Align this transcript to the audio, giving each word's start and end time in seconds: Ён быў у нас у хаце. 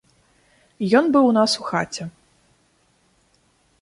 Ён 0.99 1.05
быў 1.15 1.25
у 1.31 1.35
нас 1.39 1.51
у 1.65 1.67
хаце. 1.69 2.03